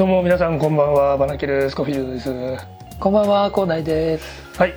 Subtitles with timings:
[0.00, 2.66] どうも皆さんこんばんはバナキルスコフィールドです。
[2.98, 4.58] こんばんは、広大です。
[4.58, 4.72] はい。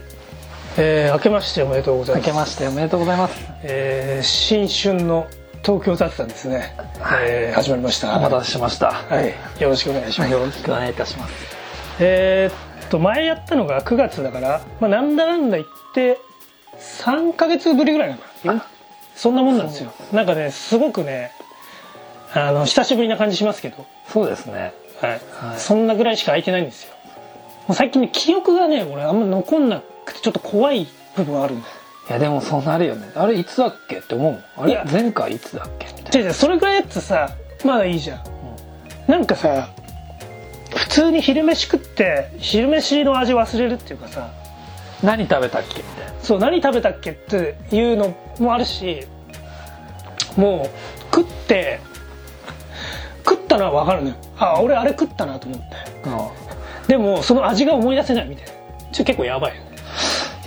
[0.77, 2.31] えー、明けましておめでとうござい明ます。
[2.33, 3.49] けましておめでとうございます。
[3.63, 5.27] えー、新春の
[5.63, 6.75] 東京雑談ですね、
[7.25, 8.17] えー、始まりました。
[8.17, 8.91] お待たせしました。
[8.91, 9.33] はい。
[9.61, 11.33] よろしくお願いします、よろしくお願いいたします。
[12.01, 16.19] えーっと前やったのが9月だから、まあ、なんだなんだ言って
[16.79, 18.65] 3ヶ月ぶりぐらいなのかな。
[19.15, 19.93] そんなもんなんですよ。
[20.11, 21.31] なんかねすごくね
[22.33, 24.73] あの久しぶりな感じしますけど、そうですね。
[25.05, 26.93] はいはいそんなぐらいしか空いてないんですよ
[27.67, 31.73] もう最近ね記憶がね俺あんま残んなくてちょっと怖い部分あるんだよ
[32.09, 33.09] いやでもそうなるよね。
[33.15, 34.43] あれいつだっけって思う。
[34.57, 37.29] あれ前回いつだっけみたい違う違うそれぐらいやつさ
[37.63, 38.23] まだいいじゃん、
[39.07, 39.69] なんかさ
[40.75, 44.31] 普通に昼飯食って昼飯の味忘れるっていうかさ
[45.01, 45.15] な。
[45.15, 46.13] 何食べたっけみたいな。
[46.21, 49.07] そう何食べたっけっていうのもあるし
[50.35, 51.79] もう食って
[53.25, 55.65] 食ったのは分かるのよあ俺あれ食ったなと思って
[56.87, 58.51] でもその味が思い出せないみたいな
[58.91, 59.77] ちょ結構やばいよね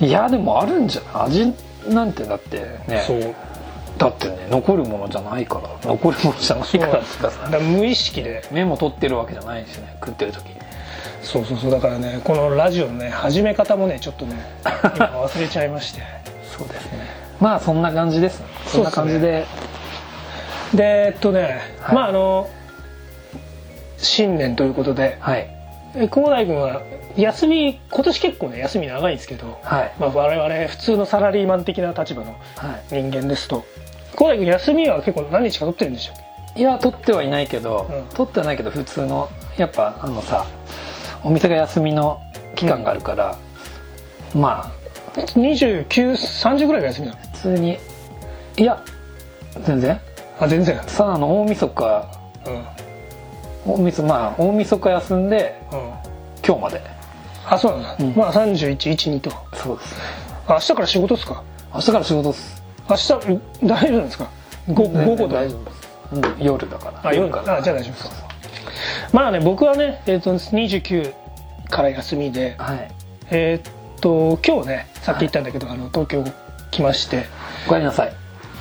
[0.00, 1.26] いやでもあるんじゃない？
[1.26, 1.54] 味
[1.88, 3.04] なんてだってね。
[3.06, 3.34] そう
[3.96, 5.70] だってね、残るものじゃないから。
[5.82, 7.50] 残るものじゃないからってかだかさ。
[7.50, 9.96] ら無意識でメモ取ってるわけじゃないしね。
[10.04, 10.50] 食ってる時。
[11.22, 16.02] そうそうそうだからねこのラジオのね始め方もねちょっとね今忘れちゃいまして
[16.54, 17.06] そうですね。
[17.40, 18.42] まあそんな感じです。
[18.66, 19.46] そんな感じで。
[20.74, 22.50] でえっとね、はいまああの
[23.98, 25.16] 新年ということで。
[25.20, 25.48] はい。
[25.94, 26.82] え広大君は
[27.16, 29.92] 休み今年結構ね休み長いんですけど、はい。
[29.98, 32.94] まあ、我々普通のサラリーマン的な立場のはい。
[32.94, 33.64] 人間ですと。
[34.12, 36.12] 広大君休みは結構何日か取ってるんでしょ
[36.56, 38.16] いや取ってはいないけど、うん。
[38.16, 40.46] 取ってはないけど普通のやっぱあのさ
[41.24, 42.20] お店が休みの
[42.54, 43.38] 期間があるから、
[44.34, 44.72] まあ
[45.18, 47.18] 2930ぐらいが休みなの？
[47.20, 47.78] 普通に
[48.56, 48.82] いや
[49.64, 50.00] 全然。
[50.38, 50.78] あ全然。
[50.86, 52.10] さああの大晦日
[52.46, 52.64] うん
[53.66, 55.78] 大晦まあ大晦日休んでうん。
[56.46, 56.80] 今日まで。
[57.48, 58.14] あそうなんだ、うん。
[58.16, 59.30] まあ3112と。
[59.54, 59.96] そうです。
[60.48, 61.42] 明日から仕事っすか？
[61.74, 62.62] 明日から仕事っす。
[62.88, 64.30] 明日うん大丈夫ですか？
[64.68, 67.10] ご午後とか大丈夫です、うん、夜だから。
[67.10, 67.40] あ夜か。
[67.40, 68.24] あじゃあ大丈夫です。
[69.12, 71.14] まあね僕はね、えー、と29
[71.68, 72.90] から休みではい。
[73.30, 76.24] えーっと今日ねさっき言ったんだけど、あの東京
[76.70, 77.24] 来まして。
[77.66, 78.12] おかえりなさい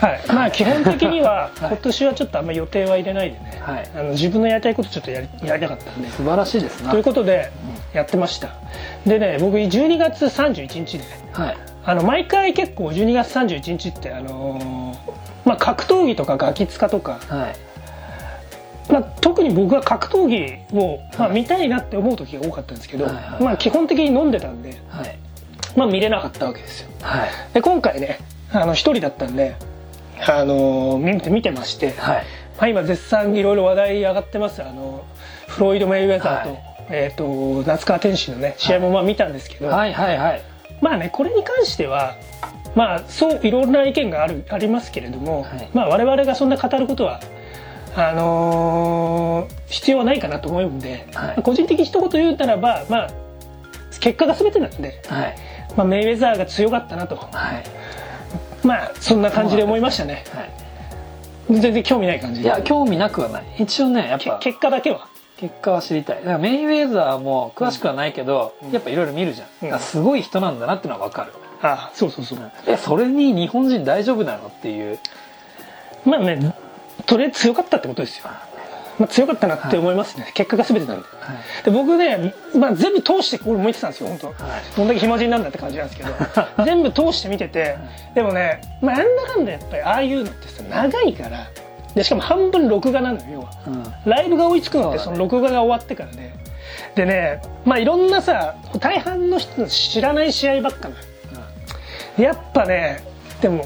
[0.05, 0.21] はい。
[0.27, 1.67] まあ基本的にははい。
[1.69, 3.89] 今年はちょっとあんま予定は入れないでね、はい。
[3.95, 6.09] あの自分のやりたいことちょっとやりやりたかったんで。
[6.09, 6.91] 素晴らしいですな。
[6.91, 7.51] ということで
[7.93, 8.49] やってました。
[9.05, 11.57] でね僕12月31日ではい。
[11.83, 15.16] あの毎回結構12月31日ってあのー
[15.47, 17.55] まあ格闘技とかガキ使とか、はい。
[18.91, 23.43] まあ、特に僕は格闘技を、まあ、見たいなって思う時が多かったんですけど、はいはい。
[23.43, 25.17] まあ基本的に飲んでたんで、はい。
[25.75, 26.89] まあ見れなかったわけですよ。
[27.01, 27.29] はい。
[27.53, 28.19] で今回ね
[28.51, 29.55] あの一人だったんで
[30.28, 32.24] あの見て見てまして、はい。
[32.58, 34.64] まあ、今絶賛いろいろ話題上がってます。
[34.64, 35.06] あの
[35.48, 36.59] フロイド・メイウェザーと,、はい。
[36.90, 40.42] えー、と夏川天心のね試合もまあ見たんですけど、はいはいはい。
[40.81, 42.16] まあねこれに関しては
[42.76, 45.70] まあそういろんな意見があるありますけれども、はい。
[45.74, 47.20] まあ我々がそんな語ることは
[47.96, 51.44] あのー必要はないかなと思うんで、はい。
[51.44, 53.09] 個人的に一言言うならばまあ
[54.00, 55.36] 結果が全てなんで、はい。
[55.76, 57.16] まあ、メイウェザーが強かったなと。
[57.16, 57.64] はい
[58.66, 60.24] まあそんな感じで思いましたね。
[60.34, 61.59] はい。
[61.59, 63.44] 全然興味ない感じいや興味なくはない。
[63.59, 65.08] 一応ねやっけぱ結果だけは。
[65.38, 66.18] 結果は知りたい。
[66.18, 68.72] だからメイウェザーも詳しくはないけど、うん。
[68.72, 69.80] やっぱいろいろ見るじゃん、うん。
[69.80, 74.48] すごい人なんだなってのは分かる、あそうそうそう、えそれに日本人大丈夫なの？
[74.48, 74.97] っていう。
[76.06, 76.56] まあね
[77.06, 78.30] とりあえず強かったってことですよ、
[79.00, 81.03] まあ、強かったなって思いますね、結果が全てなんで。
[81.19, 81.63] はい。
[81.66, 84.33] で僕ね、まあ、全部通してこれ向いてたんですよ本当、は。
[84.33, 84.38] い。
[84.78, 86.13] どんだけ暇人なんだって感じなんですけど。
[86.63, 87.78] 全部通して見てて
[88.13, 91.47] でもね、まあ、なんだかんだやっぱりああいうのってさ長いから。
[91.94, 93.50] でしかも半分録画なのよ要は。
[93.67, 93.94] うん。
[94.05, 96.34] ライブが追いつくのってその録画が終わってからで、
[96.95, 101.02] でねまあいろんなさ大半の人の知らない試合ばっかなの。
[102.17, 103.03] でやっぱね
[103.41, 103.66] でも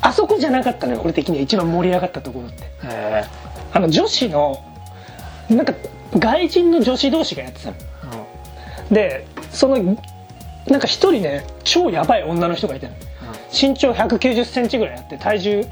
[0.00, 2.64] あそこじゃなかったのよ俺的には一番盛り上がったところって。
[2.84, 3.24] え
[3.74, 4.64] あの女子の
[5.50, 5.74] なんか
[6.16, 7.76] 外人の女子同士がやってたの。
[8.90, 9.98] ーでその
[10.68, 12.94] なんか一人ね超やばい女の人がいたの。
[13.52, 15.64] 身長1 9 0センチぐらいあって体重1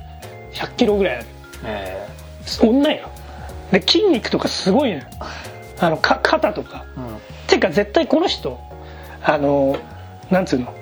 [0.52, 1.26] 0 0キロぐらいある。
[1.64, 2.06] え
[2.60, 3.08] 女よ
[3.70, 5.04] で筋肉とかすごいのよ
[5.78, 6.84] あのか肩とか。
[6.96, 7.18] ーうん。
[7.46, 8.58] てか絶対この人
[9.22, 9.76] あの
[10.28, 10.74] なんつうの。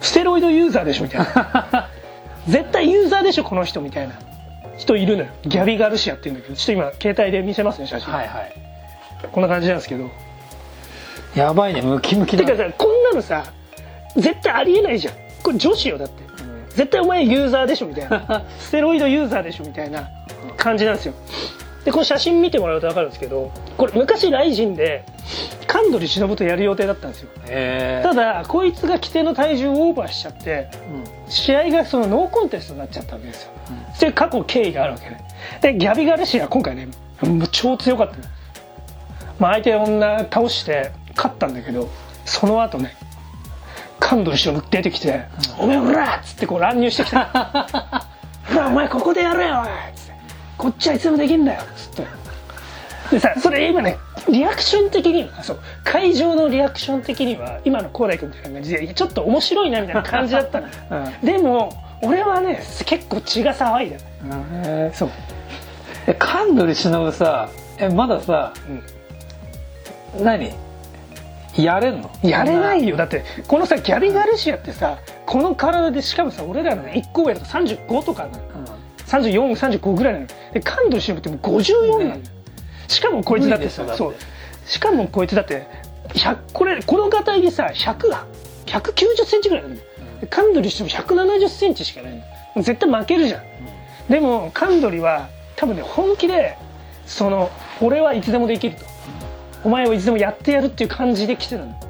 [0.00, 1.88] ステロイドユーザーでしょみたいな。
[2.46, 4.14] 絶対ユーザーでしょこの人みたいな
[4.78, 5.28] 人いるのよ。
[5.44, 8.52] ギャビ・ガルシアっていうんだけどちょっと今携帯で見せますね写真、はいはい。
[9.30, 10.10] こんな感じなんですけど。
[11.34, 13.44] やばいねムキムキだてかさこんなのさ
[14.16, 15.14] 絶対ありえないじゃん。
[15.42, 16.22] これ女子よだって。
[16.42, 16.68] うん。
[16.70, 18.44] 絶対お前ユーザーでしょみたいな。
[18.58, 20.08] ステロイドユーザーでしょみたいな
[20.56, 21.14] 感じなんですよ
[21.88, 25.06] でこの写真見てもらうと分かるんですけどこれ昔ライジンで
[25.66, 27.30] 神取忍とやる予定だったんですよ。
[28.02, 30.68] ただこいつが規定の体重をオーバーしちゃって
[31.30, 33.52] 試合がそのノーコンテストになっちゃったわけですよ、
[33.94, 35.18] それ過去経緯があるわけね。
[35.62, 36.88] でギャビガルシア今回ね
[37.52, 38.16] 超強かった。
[38.18, 38.22] の
[39.38, 41.88] まあ相手女倒して勝ったんだけど
[42.26, 42.94] その後ね
[43.98, 45.22] 神取忍出てきて
[45.58, 47.16] 「おめえほら!」っつってこう乱入してきて
[48.52, 49.97] 「ほらお前ここでやれよおい!」っつって
[50.58, 52.18] 「こっちはいつでもできんだよ」っつって。
[53.10, 53.96] でさそれ今ね
[54.28, 60.60] リアクション的にはそう会場のリアクション的には今の広大君みたいな感じでちょっと面白いなみたいな感じだった。
[60.60, 61.26] の うん。
[61.26, 61.72] でも
[62.02, 63.96] 俺はね結構血が騒いだ
[64.66, 65.10] へそう、
[66.06, 68.52] え神取忍さえまださ
[70.16, 70.24] うん。
[70.24, 70.52] 何？
[71.56, 72.10] やれんの？
[72.22, 72.96] やれないよ。
[72.96, 78.47] だってこのさギャビ・ガルシアってさこの体でしかもさ俺らの1個上とか35とかなの
[79.08, 80.26] 3435ぐらいなの。
[80.52, 82.14] で感動しってもう54なの。
[82.16, 82.20] よ、
[82.86, 84.14] しかもこいつだってさそう。
[84.66, 85.66] しかもこいつだって
[86.08, 88.26] 100これこの型でさ100が
[88.66, 89.76] 190センチぐらいなの。
[90.30, 92.24] カンドリしても170センチしかない
[92.56, 92.62] の。
[92.62, 93.42] 絶対負けるじゃん、
[94.10, 96.56] でもカンドリは多分ね本気で
[97.06, 97.50] その
[97.80, 98.84] 俺はいつでもできると、
[99.62, 101.80] お前はいつでもやってやるっていう感じで来てたの、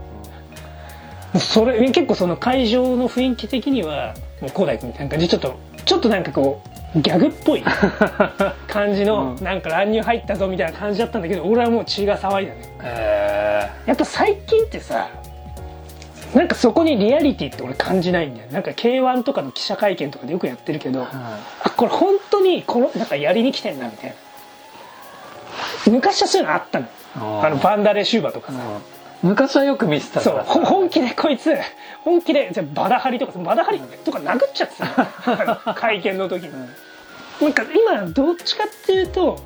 [1.41, 7.63] それ結構その会場の雰囲気的にはもう広大君みたいな感じでちょっとちょっとなんかこうギャグっぽい。
[8.67, 9.45] 感じの、うん。
[9.45, 12.61] なんか乱入入ったぞみたいな感じだったんだけど俺はもう血が騒いだね。
[12.83, 15.09] へやっぱ最近ってさ
[16.35, 24.17] なんかそこにリアリティって俺感じないんだよなんか k 1とかの記者会見とかでよくやってるけど、あこれ本当にこのなんかやりに来てんなみたいな。
[25.93, 26.87] 昔はそういうのあったの。
[27.43, 28.59] あのバンダレシューバとかさ、
[29.23, 31.55] 昔はよく見てたかそう本気でこいつ
[32.05, 36.53] 本気でじゃあバダハリとかバダハリとか殴っちゃってたの 会見の時に、
[37.41, 39.41] なんか今どっちかっていうと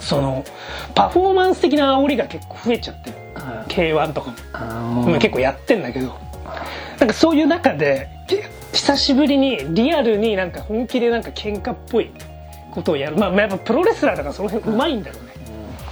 [0.00, 0.44] その
[0.94, 3.16] パフォーマンス的な煽りが結構増えちゃってる。
[3.68, 4.58] k 1とかも、あ
[5.06, 6.14] まあ結構やってんだけど。
[6.98, 8.08] なんかそういう中で
[8.72, 12.10] 久しぶりにリアルになんか本気でなんか喧嘩っぽい
[12.70, 13.16] ことをやる。
[13.16, 15.32] まあまあやっぱプロレスラーだからその辺うまいんだろうね、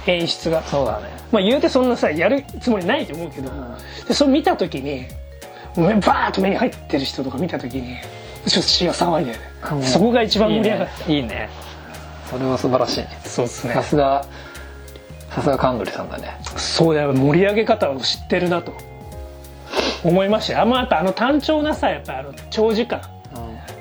[0.07, 0.61] 演出が。
[0.63, 3.51] そうだねまあ言うてそんなさやるつもりないと思うけど、
[4.07, 5.07] でそれ見た時に
[5.75, 7.97] 目バーッと目に入ってる人とか見た時に
[8.45, 9.39] ちょっと血が騒いで、ね
[9.71, 9.83] うん。
[9.83, 11.17] そこが一番盛り上がっいいね。
[11.17, 11.49] いいね。
[12.29, 13.05] それは素晴らしい。
[13.25, 13.73] そうですね。
[13.73, 14.25] さすが
[15.31, 16.37] さすが神取さんだね。
[16.55, 17.13] そうだよ。
[17.13, 18.73] 盛り上げ方を知ってるなと
[20.03, 20.61] 思いましたよ。
[20.61, 23.01] あんまやっぱあの単調なさやっぱあの長時間。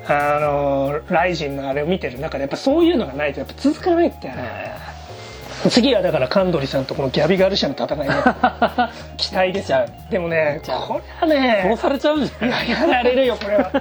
[0.08, 4.42] あのライジンのあれを見てる中でやっぱそういうのがないとやっぱ続かないってあれ
[5.70, 8.14] 次はだからカンドリさんとこのギャビガルシアの戦いね。
[9.16, 9.86] 期待ですよ。
[10.10, 12.70] でもねこれはね殺されちゃうんじゃいない？
[12.70, 13.72] ややられるよこれは。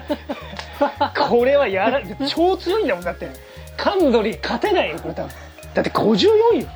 [1.29, 3.29] これはやら超強いんだもんだって。
[3.77, 5.31] カンドリ勝てないよこれ多分。
[5.73, 6.27] だって54
[6.61, 6.67] よ。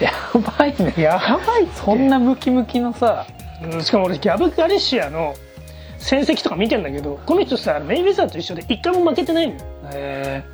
[0.00, 0.12] や
[0.58, 0.94] ばいね。
[0.96, 1.80] やばいって。
[1.80, 3.26] そんなムキムキのさ。
[3.62, 5.34] うんしかも俺ギャブ・ガレシアの
[5.98, 9.60] 戦績とか見てんだけどこの人さメイウェザーと一緒で一回も負けてないのよ。
[9.92, 10.44] え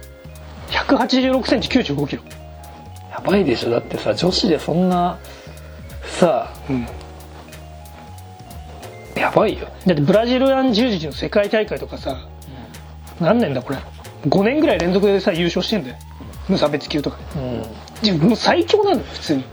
[0.70, 2.22] 1 8 6センチ9 5キロ
[3.24, 3.70] ばいでしょ。
[3.70, 5.18] だってさ女子でそんな
[6.04, 6.86] さうん。
[9.16, 9.68] やばいよ。
[9.86, 12.26] だってブラジルアン柔術の世界大会とかさ、
[13.20, 13.78] 何年だこれ。
[14.28, 15.96] 5年ぐらい連続でさ優勝してんだよ。
[16.48, 17.18] 無差別級とか。
[17.36, 17.62] うん。
[18.02, 19.40] でもう最強なのよ普通に。
[19.42, 19.44] い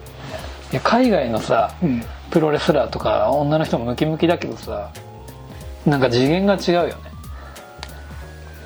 [0.73, 2.03] や海外のさうん。
[2.31, 4.91] プロレスラーとか女の人もムキムキだけどさ
[5.85, 6.95] なんか次元が違うよね。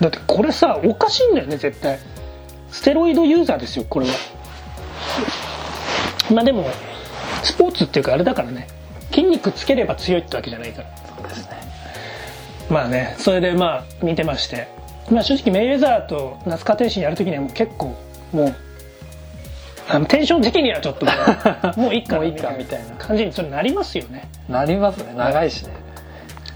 [0.01, 1.99] だってこれさおかしいんだよね絶対。
[2.69, 4.13] ステロイドユーザーですよこれは
[6.33, 6.65] まあでも
[7.43, 8.67] スポーツっていうかあれだからね。
[9.11, 10.97] 筋肉つければ強いってわけじゃないから。
[10.97, 11.49] そうですね。
[12.69, 14.67] まあねそれでまあ見てまして。
[15.09, 17.95] まあ正直メイウェザーと那須川天心やる時にはもう結構
[18.31, 18.55] もう
[19.87, 21.11] あのテンション的にはちょっとも
[21.77, 24.27] う もういいかみたいな感じにそれなりますよね。
[24.49, 25.13] なりますね。
[25.15, 25.73] 長いしね。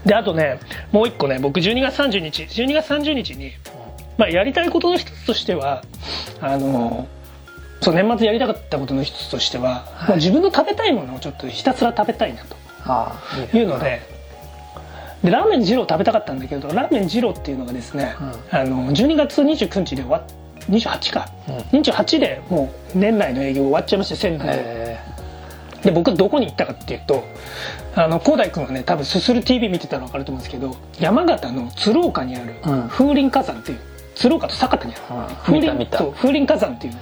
[0.04, 0.58] であとね
[0.92, 3.52] もう一個ね僕12月30日12月30日に、
[4.16, 5.82] まあ、やりたいことの一つとしては
[6.40, 7.06] あの
[7.80, 14.02] そう年末やりたかったことの一つとしては、まあ自分の食べたいものをちょっとひたすら食べたいなというので
[15.24, 18.14] でラーメン二郎食べたかったんだけどラーメン二郎っていうのがですね、
[18.50, 20.22] あの12月29日で終わっ
[20.68, 21.28] 28か、
[21.72, 24.62] 28でもう年内の営業終わっちゃいまして仙台で。
[24.64, 25.20] え
[25.82, 27.24] で僕どこに行ったかっていうと
[27.94, 32.88] あの広大君はね多分すする TV 見てたら分かると思うんですけど山形の鶴岡にあるうん。
[32.88, 33.78] 風林火山っていう
[34.14, 35.36] 鶴岡と酒田にある、うん。
[35.36, 36.94] 風林風林火山っていう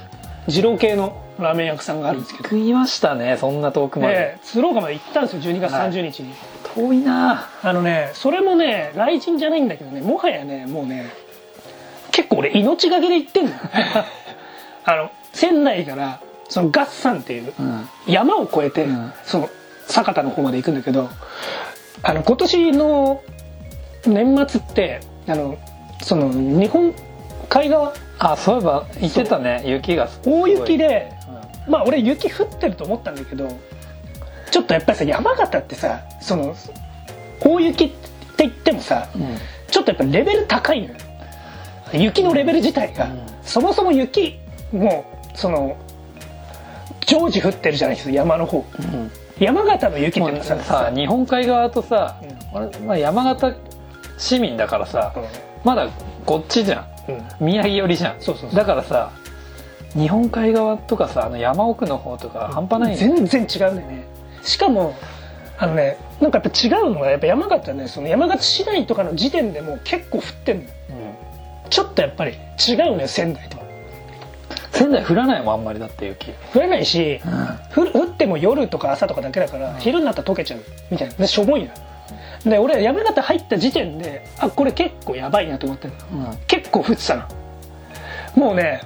[0.47, 6.33] 二郎系のラーメン屋さんがあるんですけど、食いましたねそんな遠くまで、で鶴岡まで行ったんですよ12月30日に、
[6.75, 7.49] 遠いな。
[7.61, 11.09] あのねそれもね雷神じゃないんだけどねもはやねもうね
[12.11, 13.57] 結構俺命がけで行ってんのよ。
[14.85, 17.89] あの仙台からそのガッサンっていううん。
[18.07, 19.13] 山を越えて、うん。
[19.23, 19.49] その
[19.87, 21.09] 酒田の方まで行くんだけど
[22.03, 23.21] あの今年の
[24.05, 25.57] 年末ってあの
[26.01, 26.93] その日本
[27.49, 29.63] 海側あそういえば言ってたね。
[29.65, 30.51] 雪が大い。
[30.51, 31.11] 雪で
[31.65, 31.71] うん。
[31.71, 33.47] まあ俺雪降ってると思ったんだけど
[34.51, 36.55] ちょっとやっぱりさ山形ってさその
[37.39, 37.97] 大雪って
[38.39, 39.37] 言ってもさうん。
[39.71, 40.95] ちょっとやっぱレベル高いのよ。
[41.93, 43.25] 雪のレベル自体が、うん。
[43.43, 44.37] そもそも雪
[44.71, 45.77] もうその
[47.05, 48.65] 常時降ってるじゃないですか山の方。
[48.79, 49.11] うん。
[49.39, 52.19] 山形の雪ってささ日本海側とさ
[52.53, 53.55] う、俺まあ、山形
[54.17, 55.13] 市民だからさ、
[55.63, 55.87] まだ
[56.25, 56.98] こっちじゃん
[57.39, 58.21] 宮城寄りじゃん。
[58.21, 59.11] そうそうだからさ
[59.93, 63.27] 日本海側とかさあの山奥の方とか半端ないよね。
[63.27, 64.07] 全然違うんだよね。
[64.43, 64.95] しかも
[65.57, 70.63] あのねなんかやっぱ違うのがやっぱ山形ねその山形市内とかの時点でもう結構降ってんの。
[70.63, 70.69] よ
[71.69, 73.63] ちょっとやっぱり違うのよ仙台とは。
[74.71, 76.31] 仙台降らないもんあんまりだって雪。
[76.53, 77.19] 降らないし
[77.75, 77.91] うん。
[77.93, 79.79] 降っても夜とか朝とかだけだから、うん。
[79.79, 81.13] 昼になったら溶けちゃうみたいな。
[81.15, 81.71] でしょぼいのよ
[82.45, 85.93] で俺山形入った時点であこれ結構やばいなと思ってうん。
[86.47, 87.23] 結構降ってたの
[88.35, 88.81] もうね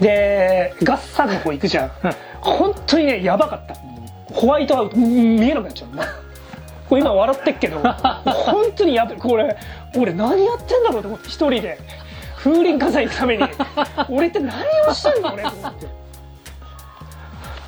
[0.00, 1.90] でガッサンの方行くじゃん。
[2.40, 3.74] 本当にねやばかった。
[4.34, 5.90] ホワイトアウトうん見えなくなっちゃう
[6.88, 7.78] これ今笑ってっけど。
[8.24, 9.16] 本当にやばい。
[9.16, 9.56] これ
[9.96, 11.78] 俺何やってんだろうと思って一人で。
[12.36, 13.44] 風林火山行くために。
[14.10, 14.54] 俺って何
[14.88, 15.86] をしてんの俺と思って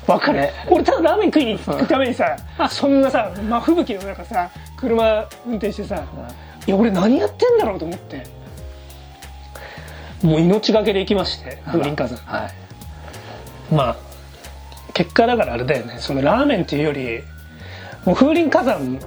[0.07, 2.37] わかる、ね俺ただラーメン食いに行くためにさ
[2.69, 6.03] そんなさ真吹雪の中さ車運転してさ
[6.65, 8.37] いや俺何やってんだろうと思って。
[10.23, 12.17] もう命がけで行きまして風林火山。
[12.25, 12.53] はい。
[13.73, 13.97] まあ
[14.93, 15.97] 結果だからあれだよね。
[15.99, 17.21] そのラーメンっていうより
[18.03, 18.99] もう風林火山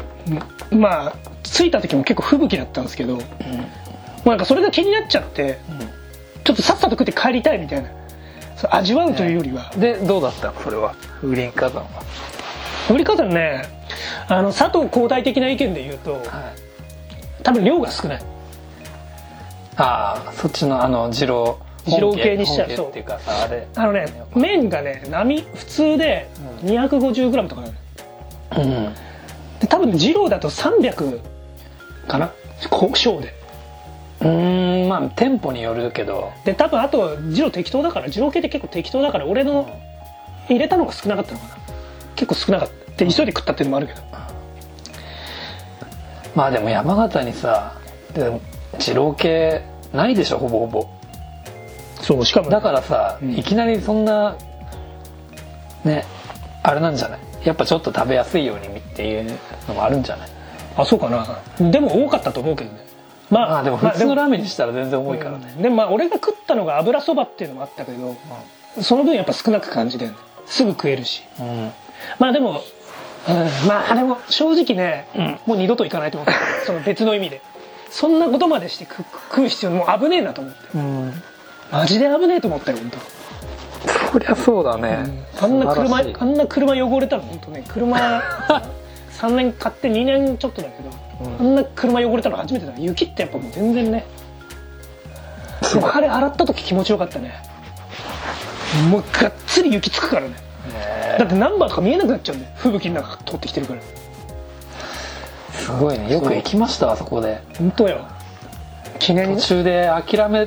[0.70, 3.22] まあ着いた時も結構吹雪だったんですけど、も
[4.26, 5.58] うなんかそれが気になっちゃって
[6.44, 7.90] ちょっとさっさと食って帰りたいみたいな
[8.70, 10.52] 味わうというよりは、でどうだった？
[10.52, 10.94] のそれは？
[11.20, 11.88] 風林火山は。
[12.88, 13.62] 風林火山ね
[14.28, 16.22] あの佐藤交代的な意見で言うとはい。
[17.42, 18.22] 多分量が少ない。
[19.76, 22.68] ああそっちのあの二郎二郎系にしちゃう。
[22.68, 23.68] 本家っていうあれ。
[23.74, 26.28] あのね麺がね波普通で
[26.62, 27.74] 250g とかなの
[28.58, 28.94] うん。
[29.60, 31.20] で多分二郎だと300
[32.06, 32.30] かな？
[32.68, 33.32] こ小で
[34.20, 36.32] うーんまあ店舗によるけど。
[36.44, 39.68] で多分あと二郎適当だから二郎系って結構適当だから俺の
[40.48, 41.56] 入れたのが少なかったのかな。
[42.16, 43.04] 結構少なかった。
[43.04, 44.02] で急いで食ったっていうのもあるけど。
[46.34, 47.78] まあでも山形にさ
[48.14, 48.40] で
[48.78, 49.62] 二郎系
[49.92, 50.88] ないでしょほぼほぼ。
[52.02, 53.36] そうしかもだからさ、うん。
[53.36, 54.36] いきなりそんな
[55.84, 56.04] ね
[56.62, 57.20] あれなんじゃない？
[57.44, 60.28] やっぱちょっと食べやすいようにっていうのもあるんじゃない？
[60.76, 61.70] あそうかな。
[61.70, 62.80] でも多かったと思うけどね
[63.30, 68.16] ままあでも普通のラーメメンにしたら全然重いからね、でもまあ俺が食ったのが油そばっていうのもあったけど、
[68.82, 71.22] その分やっぱ少なく感じだよねすぐ食えるし。
[71.38, 71.70] うん。
[72.18, 72.60] まあでも、
[73.28, 75.06] うん、まあでも正直ね、
[75.46, 76.34] もう二度と行かないと思った
[76.66, 77.40] その別の意味で。
[77.90, 80.58] そんなことまでして食食う必要もう危ねえなと思って。
[80.76, 81.22] うん。
[81.72, 82.90] マジで危ねえと思ったよ本
[84.12, 87.96] そりゃそうだね、当あんな車あんな車汚れたの本当ね車
[89.18, 90.90] 3年買って2年ちょっとだけど、
[91.22, 94.06] あんな車汚れたの初めてだ雪ってやっぱもう全然ね。
[95.74, 97.34] でもあれ洗った時気持ちよかったね。
[98.88, 100.28] もうがっつり雪つくからね。
[100.28, 100.36] ね
[101.18, 103.80] だってナンバーとか見えなくなっちゃうんだよ吹雪の中通ってきてるから。
[105.52, 106.10] すごいね。
[106.10, 106.92] よく行きました？
[106.92, 107.42] あそこで。
[107.58, 108.06] 本当よ。
[108.98, 110.46] 記念途中で諦め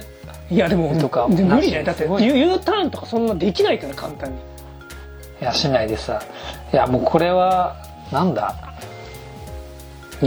[0.49, 1.27] いやでもとか。
[1.29, 4.37] で無理だよだって U, U ターンとかそんなできないから簡単に。
[5.41, 6.21] いやしないでさ。
[6.71, 7.75] いやもうこれは
[8.11, 8.55] なんだ？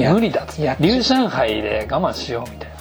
[0.05, 2.77] 無理だっつっ龍上海で我慢しようみたいな。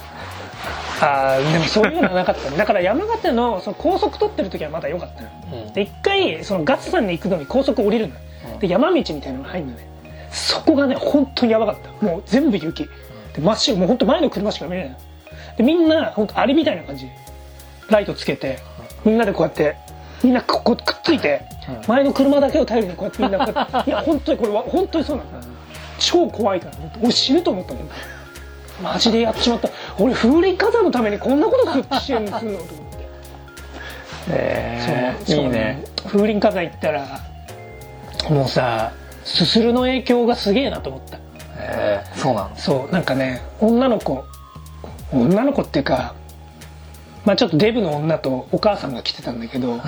[0.98, 2.56] あーでもそういうのはなかったね。
[2.58, 5.28] だから山形のその高速取ってる時はまだ良かったの
[5.66, 5.72] うん。
[5.72, 8.14] で一回そのガッツさんに行くのに高速降りるの
[8.54, 8.58] うん。
[8.58, 9.86] で山道みたいなのが入るのね。
[10.30, 12.04] そこがね本当にやばかった。
[12.06, 12.84] もう全部雪。
[12.84, 13.76] で真っ白。
[13.76, 14.96] もう本当前の車しか見えないの
[15.58, 17.08] でみんな本当アリみたいな感じ。
[17.90, 18.58] ライトつけて
[19.04, 19.76] みんなでこうやって
[20.24, 21.80] みんなここくっついてうん。
[21.86, 23.90] 前の車だけを頼りにこうやってみんなこうやって。
[23.90, 25.46] いや本当にこれは本当にそうなんだ
[25.98, 26.72] 超怖いから
[27.02, 27.88] 俺死ぬと思ったもん。
[28.82, 29.70] マジでやっちまった。
[29.98, 32.58] 俺風林火山のためにこんなことする支援するの？
[32.58, 33.08] と思って。
[34.28, 35.36] えそう。
[35.36, 35.84] いいね。
[36.06, 37.06] 風林火山行ったら
[38.28, 38.92] もうさ
[39.24, 41.18] すするの影響がすげえなと思った。
[41.58, 42.92] えーそうなのそう。
[42.92, 44.24] なんかね女の子
[45.12, 46.14] 女の子っていうか
[47.24, 49.80] まあちょっとデブの女とお母さんが来てたんだけど、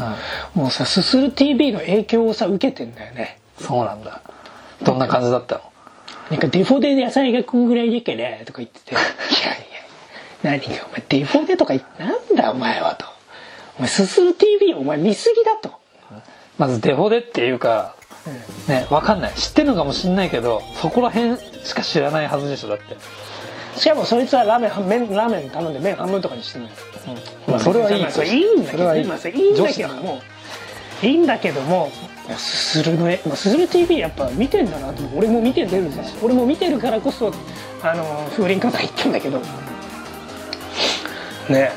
[0.55, 3.39] もうさすする TV の影響をさ受けてんだよね。
[3.61, 4.23] そうなんだ。
[4.83, 5.61] どんな感じだったの？
[6.31, 8.93] なんかデフォで野菜がこんぐらいだからとか言ってて。
[8.93, 9.05] いやい
[10.53, 13.07] や何がお前デフォでとか言ってなんだお前はと。
[13.79, 15.73] お前すする TV お前見すぎだと。
[16.59, 17.95] まずデフォでっていうか
[18.67, 19.33] ねわかんない。
[19.35, 22.97] 知ってるのかもしんないけどそこら辺しか知らないはずでしょだって。
[23.79, 26.77] しかもそいつはラーメンラーメン頼んで麺半分とかにしてるのよ。
[27.47, 28.03] まあそれはいい。
[28.03, 28.95] まあそれいいんだけど。
[28.95, 29.05] いい。
[29.05, 29.19] んだ
[29.73, 30.21] けども
[31.03, 31.91] いいんだけども
[32.37, 35.03] すするのえ、まあ、すする TV やっぱ見てんだなと。
[35.15, 37.33] 俺も見てるんです俺も見てるからこそ
[37.83, 39.41] あの風林火山行ったんだけど。
[41.49, 41.71] ね。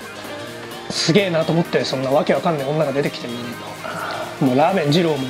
[0.89, 3.39] すげえなと思ってそんなわけわかんない女が出てきてみる
[4.39, 4.45] と。
[4.45, 5.27] もうラーメン二郎も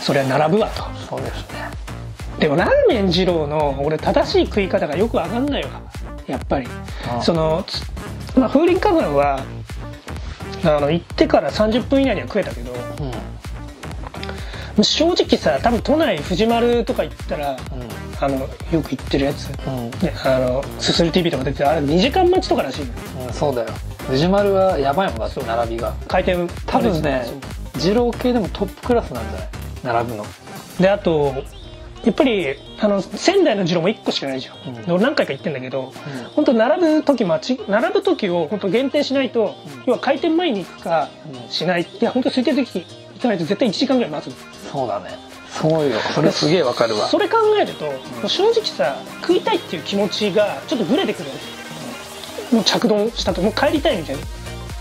[0.00, 0.84] そりゃ並ぶわと。
[1.08, 1.70] そうですね。
[2.40, 5.80] でもラーメン二郎の俺正しい食い方がよくわかんないわ。
[6.26, 6.66] やっぱり。
[7.22, 7.82] そのつ
[8.38, 9.40] まあ風林火山は
[10.64, 13.12] あの行ってから30分以内には食えたけどうん
[14.82, 17.56] 正直さ多分都内藤丸とか行ったらう
[18.20, 19.48] あのよく行ってるやつ、
[20.24, 22.92] あのすする TV とか出てるあれ2時間待ちとからしいのよ。
[23.26, 23.68] うんそうだよ。
[24.08, 25.94] 藤丸はやばいもんだって並びが。
[26.08, 27.26] 回転多分ね
[27.76, 29.48] 二郎系でもトップクラスなんじゃない
[30.02, 30.24] 並ぶの。
[30.80, 31.34] であと
[32.04, 34.82] やっぱりあの仙台の二郎も1個しかないじゃん、うん。
[34.82, 35.92] で俺何回か行ってんだけど、
[36.34, 39.82] 本当並ぶ時待ち並ぶ時を本当限定しないと、うん。
[39.86, 42.86] 要は開店前に行くかうんしない、いや本当空いてる時
[43.16, 44.36] 行かないと絶対1時間ぐらい待つの。
[44.70, 45.18] そうだね。
[45.50, 45.98] そうよ。
[46.14, 47.08] それすげえわかるわ。
[47.08, 47.92] それ考えると、も
[48.24, 51.36] う正直さ食いたいっていう気持ちがちょっとブレてくるわ
[52.50, 54.22] けもう着丼したともう帰りたいみたいな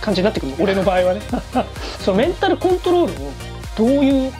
[0.01, 0.63] 感じになってくるの。
[0.63, 1.21] 俺の場合はね。
[2.03, 3.31] そのメンタルコントロールを
[3.77, 4.33] どういう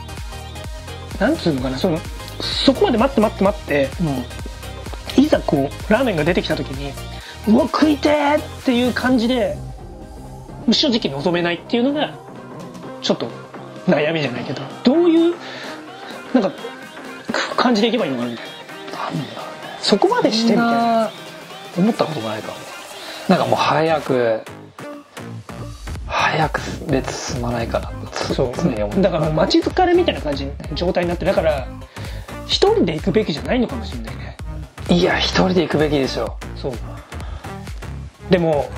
[1.20, 1.78] なんつうのかな。
[1.78, 1.98] その
[2.42, 4.04] そこまで待って待って待ってう
[5.20, 5.24] ん。
[5.24, 6.92] いざこうラーメンが出てきた時に
[7.48, 9.58] うわ食いてーっていう感じで
[10.72, 12.16] 正直望めないっていうのが
[13.02, 13.28] ちょっと
[13.88, 15.36] 悩みじゃないけどどういう
[16.34, 16.52] なんか
[17.32, 18.52] く感じでいけばいいのかなみたいな。
[19.82, 21.02] そこまでしてみたいな。
[21.02, 21.12] な
[21.78, 22.58] 思ったことないかも。
[23.30, 24.42] なんかもう早く
[26.08, 29.02] 早く列進まないかなそう。
[29.02, 31.68] だからもう待ち疲れみたいな感じ状態になってだから
[32.46, 34.38] 一人で行くべきじゃないのかもしれないね。
[34.90, 36.38] いや一人で行くべきでしょ。
[36.56, 36.74] そう。
[38.30, 38.70] でも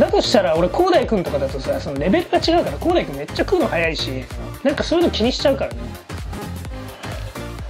[0.00, 4.10] だとしたら俺広大君とかだとさそのレベルが違うから広大君めっちゃ食うの早いし
[4.62, 5.80] なんかそういうの気にしちゃうからね。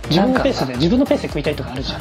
[0.08, 2.00] 自分のペースで自分のペースで食いたいとかあるじゃん。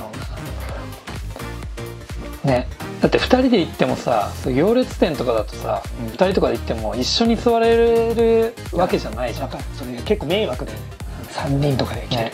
[2.43, 2.67] ね。
[3.01, 9.49] だって2人で行ってもさ行列店とかだとさ、うん2人とかで行っても一緒に座れるわけじゃないじゃん。
[9.49, 10.71] それ結構迷惑で
[11.29, 12.31] 3人とかで来て、ね。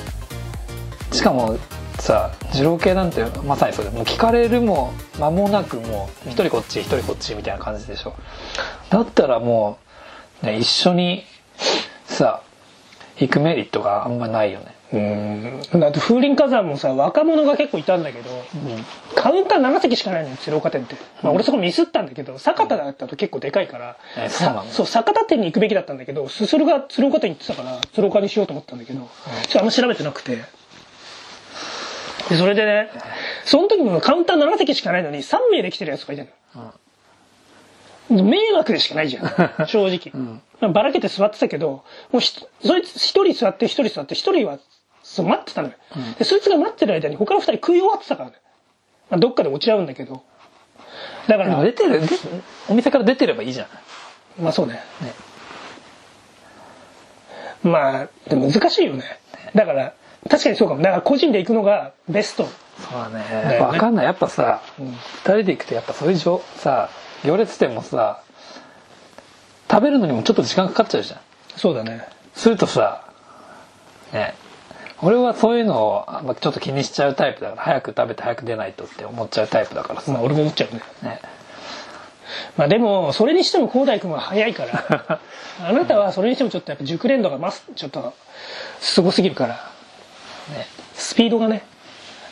[1.12, 1.58] しかも
[2.00, 8.14] さ二郎系なんてまさにそれもう聞かれるも間もなくもう一人こっち一人こっちみたいな感じでしょ。
[8.90, 9.80] だったらも
[10.44, 11.24] う、ね、一緒に
[12.06, 12.42] さ
[13.18, 14.78] 行くメリットがあんまないよね。
[14.94, 14.98] う
[15.78, 15.80] ん。
[15.82, 18.86] だって風林火山もさ若者が結構いたんだけどうん。
[19.16, 24.56] カウンター7席しかないのよ鶴岡店って、まあ、俺そこミスったんだけど酒田だったと結構でかいから、うなん。
[24.56, 30.38] だそう酒田店に行くべきだったんだけどすするが鶴岡店行ってたから鶴岡にしようと思ったんだけど、ちょっとあんま調べてなくて
[32.30, 32.90] でそれでね
[33.46, 36.74] その時もカウンター7席しかないのに3名で来てるやつがいたの。
[38.10, 39.68] 迷惑でしかないじゃん。
[39.68, 40.42] 正直、 ん。
[40.62, 44.60] まあばらけて座ってたけどもうひそいつ一人座って一人座って一人は
[45.04, 46.13] そう待ってたのよ、うん。
[46.13, 48.36] でそいつが待ってる間に他の二人食い終わってたからね、
[49.10, 50.24] まあ、どっかで落ち合うんだけど。
[51.28, 52.08] だから出てるで
[52.70, 53.68] お店から出てればいいじゃん。
[54.44, 54.74] まあそうね。
[55.02, 55.13] ね。
[57.63, 59.04] まあ難しいよね。
[59.54, 59.94] だから
[60.30, 60.82] 確かにそうかも。
[60.82, 62.46] だから個人で行くのがベスト。
[62.46, 63.26] そうだね。
[63.30, 63.72] だよね。
[63.72, 64.06] 分かんない。
[64.06, 64.88] やっぱさ、うん。
[64.88, 66.90] 二人で行くとやっぱそういうじょさ
[67.24, 68.22] 行列店もさ
[69.70, 71.20] 食べるのにもちょっと時間かかっちゃうじゃん。
[71.56, 72.08] そうだね。
[72.34, 73.10] するとさ
[74.14, 74.36] ね
[75.02, 80.82] 俺はそういうのをあんまちょっと気にしちゃうタイプだから早く食べて早く出ないとって思っちゃうタイプだからさ、まあ俺も思っちゃうね。
[81.04, 81.20] ね。
[82.58, 85.20] まあでもそれにしても広大君は早いから
[85.62, 88.14] あなたはそれにしてもちょっとやっぱ熟練度がますちょっと
[88.80, 89.72] すごすぎるから
[90.50, 91.64] ねスピードがね。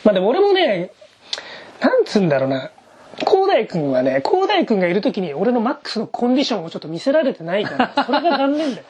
[0.04, 0.90] まあでも俺もね
[1.80, 2.70] なんつうんだろうな。
[3.18, 8.86] 広大君はね広大君がいる時に俺のマックスのコンディションをちょっと見せられてないからそれが残念だよ。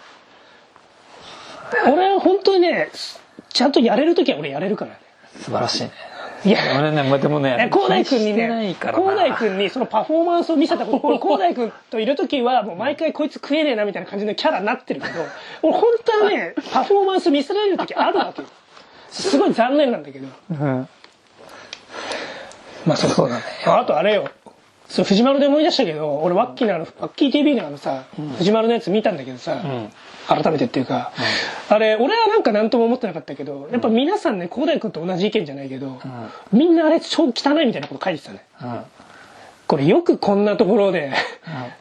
[1.92, 2.88] 俺は本当にね
[3.52, 4.92] ちゃんとやれる時は俺やれるから。
[4.92, 4.98] ね
[5.38, 5.90] 素晴らしいね。
[6.44, 6.58] いや。
[6.78, 15.14] 俺ねまあでもねえ広大君にね広大君にそのパフォーマンスを見せたこと俺広大君といる時はもう毎回こいつ食えねえなみたいな感じのキャラになってるけど
[15.62, 18.48] 俺本当はね パフォーマンス見せられる時あるわけよ
[19.10, 20.28] すごい残念なんだけど。
[20.50, 20.88] うん。
[22.86, 23.42] まあそうそうだね。
[23.66, 24.30] あとあれよ。
[24.88, 28.04] そう藤丸で思い出したけど俺ワッキーのあのワッキー TV のあのさ、
[28.38, 29.92] 藤丸のやつ見たんだけどさ、ん。
[30.28, 31.12] 改めてっていうか、
[31.68, 36.00] あれ俺はなんか何とも思ってなかったけどやっぱ皆さんね広大君と同じ意見じゃないけど、
[36.52, 38.80] みんなあれ超汚いみたいなこと書いてたねうん。
[39.66, 41.12] これよくこんなところで、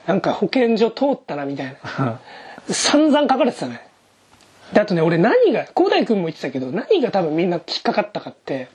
[0.08, 2.20] なんか保健所通ったなみたいな。
[2.68, 3.85] 散々書かれてたね。
[4.74, 8.68] で、あとね、俺何が、広大君も言ってたけど、何が多分みんな引っかかったかって、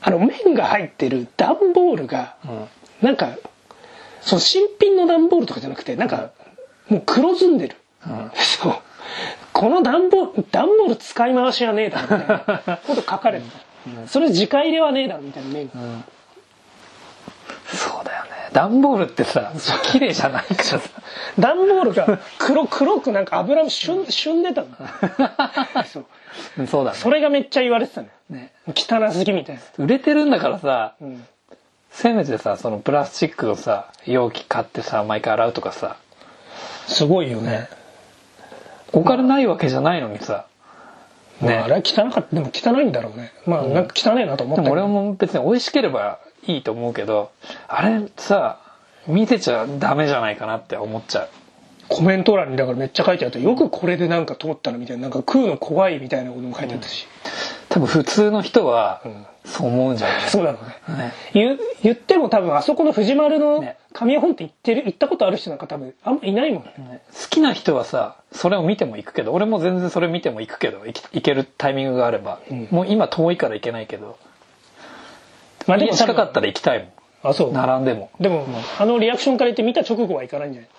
[0.00, 2.36] あの麺が入ってる段ボールが、
[3.00, 3.36] なんか、
[4.20, 6.30] その新品の段ボールとかじゃなくて、なんか、
[6.88, 7.76] もう黒ずんでる。
[8.34, 8.74] そう。
[9.52, 14.08] この段ボール、段ボール使い回しはねえだろみたいなこと 書かれてた。
[14.08, 15.72] それ自家入れはねえだろみたいな麺が。
[17.66, 18.11] そうだ
[18.52, 19.52] 段ボールってさ
[19.84, 20.80] 綺麗じゃないからさ
[21.38, 24.68] 段ボールが黒、黒くなんか油しゅん、しゅんでたの。
[25.86, 26.06] そう。
[26.58, 28.10] うんそうだねそれがめっちゃ言われてたね。
[28.30, 29.62] ね汚すぎみたいな。
[29.78, 31.24] 売れてるんだからさうん。
[31.90, 35.96] せめてさそのプラスチックのさ容器買ってさ毎回洗うとかさ
[36.86, 37.68] すごいよね。
[38.92, 40.46] お金ないわけじゃないのにさ
[41.40, 42.36] ね、あれは汚かった。
[42.36, 43.32] でも汚いんだろうね。
[43.46, 44.74] まあ、なんか汚いなと思ったけど。
[44.76, 47.30] でも俺も別に美味しければいいと思うけど
[47.68, 48.58] あれさ
[49.06, 51.28] 見てちゃダメじゃないかなって思っちゃう。
[51.88, 57.06] コメント欄にだからめっちゃ書いてあって、よくこれでなんか通ったのみたいな、なんか食うの怖いみたいなことも書いてあったし。
[57.68, 60.30] 多分普通の人はんそう思うんじゃない？
[60.30, 60.96] そうだろうね。
[60.96, 61.12] ね。
[61.34, 63.76] 言う言っても多分あそこの藤丸のね。
[63.92, 67.02] 神谷本って行ってる、行ったことある人なんか多分あんまいないもんね。
[67.12, 72.68] 好きな人はさそれを見ても行くけど俺も全然それ見ても行くけど行けるタイミングがあれば、うん。
[72.70, 74.16] もう今遠いから行けないけど
[75.66, 76.88] まあでも近かったら行きたいもん。
[77.22, 77.52] あ、そう。
[77.52, 78.10] 並んでも。
[78.20, 78.46] でも、
[78.78, 80.70] あのリアクションから言って見た直後は行かないんじゃない？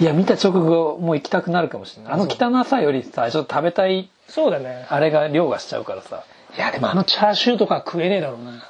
[0.00, 2.12] いや見た直後もう行きたくなるかもしれない。
[2.14, 4.86] あの汚さよりさちょっと食べたいそうだね。
[4.88, 6.24] あれが量がしちゃうからさ。
[6.56, 8.64] いや、でもあのチャーシューとかは食えねえだろうな。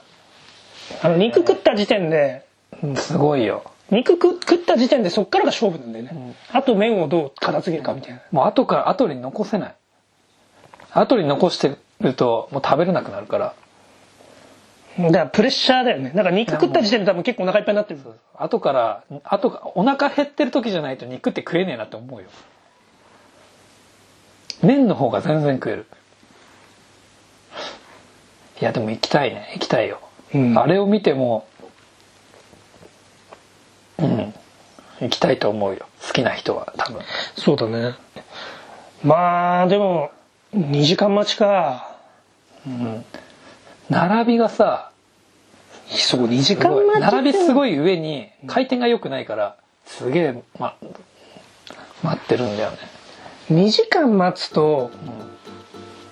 [1.03, 2.45] あの肉食った時点で、
[2.83, 2.97] うん。
[2.97, 3.63] すごいよ。
[3.91, 6.37] 肉食食った時点でそっからが勝負なんだよね。
[6.53, 8.21] あと麺をどう片付けるかみたいな。
[8.33, 9.75] もう後から後に残せない。
[10.93, 13.55] 後に残してるともう食べれなくなるから
[14.99, 16.11] だからプレッシャーだよね。
[16.15, 18.01] だから肉食った時点で多分結構お腹いっぱいになってる。
[18.35, 22.29] 後から後かお腹減ってる時じゃないと肉って食えねえなって思うよ。
[24.63, 25.87] 麺の方が全然食える。
[28.61, 29.51] いやでも行きたいね。
[29.55, 30.01] 行きたいよ、
[30.35, 30.59] うん。
[30.59, 31.47] あれを見ても
[33.99, 34.35] うん。
[35.01, 35.87] 行きたいと思うよ。
[36.07, 37.03] 好きな人は多分。
[37.37, 37.95] そうだね。
[39.03, 40.11] まあ、でも、
[40.55, 41.97] 2時間待ちか。
[43.91, 44.91] 並びがさ
[45.89, 46.87] そう、2時すごい。
[46.87, 47.11] 間。
[47.11, 50.77] 並びすごい上に回転が良くないからすげえ、ま、
[52.03, 52.79] 待ってるんだよね。
[53.51, 54.91] 2時間待つと、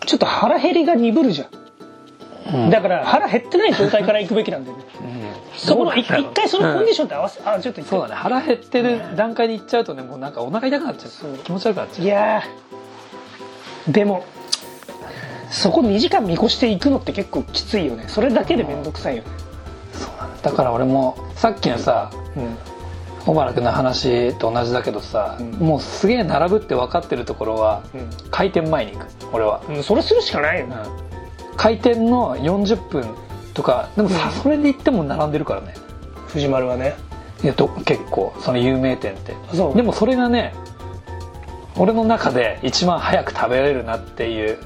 [0.05, 1.49] ちょっと腹減りが鈍るじゃん。
[2.65, 2.71] うん。
[2.71, 4.85] だから腹減ってない状態から行くべきなんだよね。
[5.57, 8.15] そこの一どうなんだろう一回そのコンディションって合わせ、あ、ちょっとそうだね。
[8.15, 11.39] 腹減ってる段階で行っちゃうとねもうなんかお腹痛くなっちゃう。
[11.39, 12.05] 気持ち悪くなっちゃう。
[12.05, 13.93] いやー。
[13.93, 14.25] でも
[15.51, 18.05] そこ2時間見越していくのって結構きついよね。
[18.09, 19.29] それだけで面倒くさいよね。
[19.93, 20.51] そうなんだ。
[20.51, 22.11] だから俺もさっきのさ
[23.27, 25.51] 小原君の話と同じだけどさ、うん。
[25.55, 30.77] もうすげえ並ぶって分かってるところはうん、開店前に行く俺は、うん、それするしかないよね、
[31.57, 33.05] 開店の40分
[33.53, 34.33] とかでもさ、うん。
[34.33, 35.75] それで行っても並んでるからね。
[36.29, 36.95] 藤丸はね。
[37.43, 39.35] いやど結構その有名店って。
[39.53, 39.77] そう。
[39.77, 40.55] でもそれがね
[41.77, 44.59] 俺の中で一番早く食べれるなっていう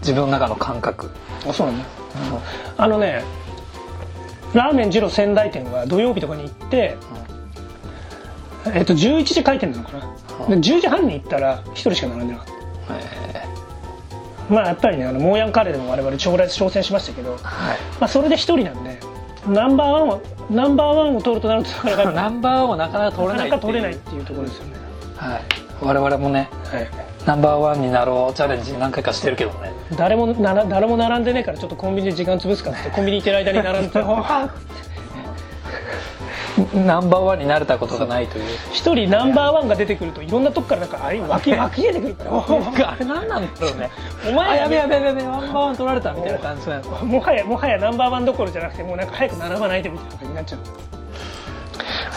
[0.00, 1.10] 自分の中の感覚、
[1.48, 1.78] あそうなん。
[1.78, 1.84] だ、
[2.76, 3.24] あのね
[4.54, 6.96] ラーメン二郎仙台店は土曜日とかに行って、
[8.66, 12.52] えっと11時開店なのかな、で10時半に行ったら1人しか並んでなかった。
[12.94, 13.48] え
[14.48, 17.78] まあやっぱりねあのモーヤンカレーでも我々挑戦挑戦しましたけど、ーはい。
[18.00, 18.98] まあ、それで1人なんで
[19.46, 24.72] ナンバーワンをナンバーワンを取るとなるとなかなか ナンバーワンはなかなか取れないなかなか取れないっっていうところですよね。
[25.16, 27.08] はい我々もねはい。
[27.26, 29.72] ナンバーワンになろうチャレンジ何回かしてるけどね。
[29.96, 34.00] 誰もなら誰も並んでねえからちょっとコンビニで時間潰すかって コンビニ行ってる間に並んで。
[34.00, 34.48] あ
[36.74, 38.44] ナンバーワンになれたことがないという。
[38.72, 42.30] 一人ナンバーワンが出てくるといろんなとこからなんかあれ湧き湧き出てくるから。
[42.90, 43.90] あれ何なんだろうね。
[44.28, 50.58] お前あやべやべやべやべナンバーワン取られたみたいな感じなのもはやもはやナンバーワンどころじゃなくてもうなんか早く並ばないでみたいな感じになっちゃう。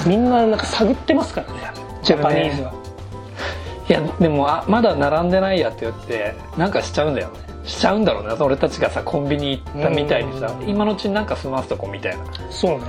[0.10, 1.60] みんななんか探ってますからね
[2.02, 2.74] ジャパニーズは、
[3.90, 7.40] いやでもあまだ並んでないやって言ってなんかしちゃうんだよね。
[7.66, 8.34] しちゃうんだろうね。
[8.40, 10.70] 俺たちがさコンビニ行ったみたいにさうん。
[10.70, 12.24] 今のうちになんか済ますとこみたいな。
[12.50, 12.86] そうね。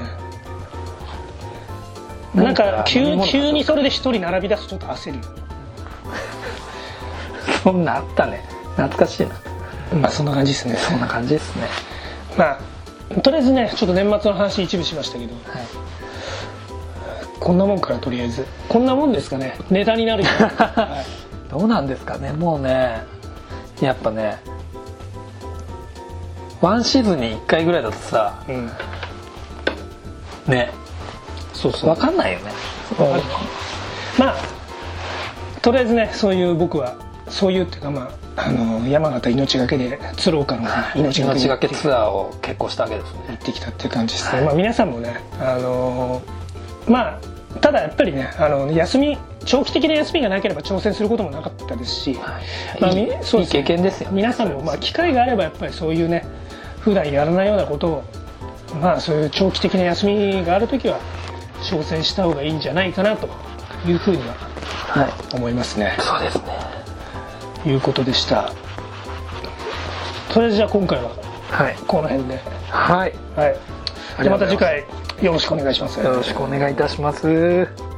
[2.35, 5.25] なんか飲急急にそれで一人並び出すとちょっと焦るよ
[7.63, 8.45] そんなあったね。
[8.77, 9.35] 懐かしいな。
[10.01, 10.77] まあそんな感じですね。
[10.77, 11.67] そんな感じですね。
[12.37, 12.59] ま
[13.17, 15.35] あとりあえずねちょっと年末の話一部しましたけど。
[15.51, 15.63] はい
[17.43, 18.47] こんなもんからとりあえず。
[18.69, 19.57] こんなもんですかね。
[19.69, 21.03] ネタになるよ、は
[21.51, 22.33] どうなんですかね。
[22.33, 23.03] もうね
[23.81, 24.39] やっぱね
[26.61, 28.71] ワンシーズンに1回ぐらいだとさいうん、
[30.47, 30.71] ね
[31.53, 31.95] そうそう。
[31.95, 32.53] 分かんないよね。
[34.17, 34.35] まあ
[35.61, 36.95] とりあえずねそういう僕は
[37.29, 43.21] そういうっていうかまああの山形命がけで鶴岡の命命がけツアーを結構したわけですね。
[43.31, 46.23] 行ってきたっていう感じですね、はいまあ皆さんもねあの
[46.87, 47.32] まあ
[47.63, 52.19] ただやっぱりねあの休み長期的な休みがなければ挑戦することもなかったですし、
[52.81, 53.61] まあいいみそうですね。
[53.61, 54.11] いい経験ですよ。
[54.11, 56.27] ね皆さんもまあ機会があればやっぱりそういうね
[56.81, 58.05] 普段やらないようなことを
[58.81, 60.99] まあそういう長期的な休みがある時は
[61.63, 63.29] 挑戦した方がいいんじゃないかなと
[63.87, 65.97] いうふうにははい思いますね。
[66.01, 66.45] そうですね。
[67.65, 68.53] いうことでした。
[70.33, 71.11] とりあえずじゃあ今回は
[71.53, 71.77] はい。
[71.87, 72.41] この辺で。
[72.71, 73.13] はい。
[73.37, 74.29] はい。
[74.29, 74.85] また次回
[75.23, 76.01] よろしくお願いします。
[76.01, 77.92] よろしくお願いいたします。